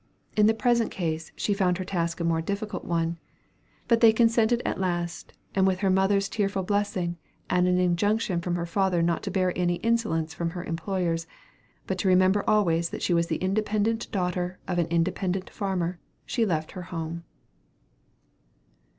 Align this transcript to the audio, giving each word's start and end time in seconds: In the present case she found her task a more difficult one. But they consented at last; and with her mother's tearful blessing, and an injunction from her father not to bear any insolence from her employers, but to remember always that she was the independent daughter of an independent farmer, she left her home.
In 0.35 0.47
the 0.47 0.55
present 0.55 0.89
case 0.89 1.31
she 1.35 1.53
found 1.53 1.77
her 1.77 1.85
task 1.85 2.19
a 2.19 2.23
more 2.23 2.41
difficult 2.41 2.83
one. 2.85 3.19
But 3.87 4.01
they 4.01 4.11
consented 4.11 4.59
at 4.65 4.79
last; 4.79 5.33
and 5.53 5.67
with 5.67 5.81
her 5.81 5.91
mother's 5.91 6.27
tearful 6.27 6.63
blessing, 6.63 7.17
and 7.51 7.67
an 7.67 7.77
injunction 7.77 8.41
from 8.41 8.55
her 8.55 8.65
father 8.65 9.03
not 9.03 9.21
to 9.21 9.29
bear 9.29 9.53
any 9.55 9.75
insolence 9.75 10.33
from 10.33 10.49
her 10.49 10.63
employers, 10.63 11.27
but 11.85 11.99
to 11.99 12.07
remember 12.07 12.43
always 12.49 12.89
that 12.89 13.03
she 13.03 13.13
was 13.13 13.27
the 13.27 13.37
independent 13.45 14.09
daughter 14.11 14.57
of 14.67 14.79
an 14.79 14.87
independent 14.87 15.51
farmer, 15.51 15.99
she 16.25 16.47
left 16.47 16.71
her 16.71 16.81
home. 16.89 17.23